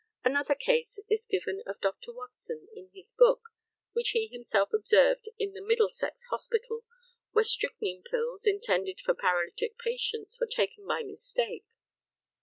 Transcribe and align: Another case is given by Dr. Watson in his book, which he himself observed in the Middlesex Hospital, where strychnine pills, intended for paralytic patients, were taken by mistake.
Another 0.23 0.55
case 0.55 0.99
is 1.11 1.27
given 1.29 1.61
by 1.63 1.73
Dr. 1.79 2.11
Watson 2.11 2.67
in 2.73 2.89
his 2.91 3.11
book, 3.15 3.49
which 3.93 4.09
he 4.13 4.25
himself 4.25 4.69
observed 4.73 5.29
in 5.37 5.53
the 5.53 5.61
Middlesex 5.61 6.23
Hospital, 6.31 6.83
where 7.33 7.43
strychnine 7.45 8.01
pills, 8.01 8.47
intended 8.47 8.99
for 8.99 9.13
paralytic 9.13 9.77
patients, 9.77 10.39
were 10.41 10.47
taken 10.47 10.87
by 10.87 11.03
mistake. 11.03 11.67